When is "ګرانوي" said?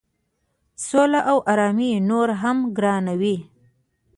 2.77-3.37